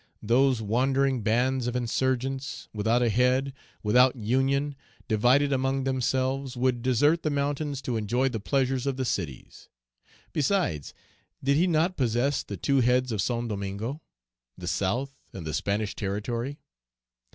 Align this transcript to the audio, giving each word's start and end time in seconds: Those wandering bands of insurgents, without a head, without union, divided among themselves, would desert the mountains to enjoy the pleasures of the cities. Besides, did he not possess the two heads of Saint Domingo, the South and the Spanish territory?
Those 0.23 0.63
wandering 0.63 1.21
bands 1.21 1.67
of 1.67 1.75
insurgents, 1.75 2.67
without 2.73 3.03
a 3.03 3.09
head, 3.09 3.53
without 3.83 4.15
union, 4.15 4.75
divided 5.07 5.53
among 5.53 5.83
themselves, 5.83 6.57
would 6.57 6.81
desert 6.81 7.21
the 7.21 7.29
mountains 7.29 7.83
to 7.83 7.97
enjoy 7.97 8.27
the 8.27 8.39
pleasures 8.39 8.87
of 8.87 8.97
the 8.97 9.05
cities. 9.05 9.69
Besides, 10.33 10.95
did 11.43 11.55
he 11.55 11.67
not 11.67 11.97
possess 11.97 12.41
the 12.41 12.57
two 12.57 12.79
heads 12.79 13.11
of 13.11 13.21
Saint 13.21 13.49
Domingo, 13.49 14.01
the 14.57 14.67
South 14.67 15.11
and 15.33 15.45
the 15.45 15.53
Spanish 15.53 15.93
territory? 15.95 16.57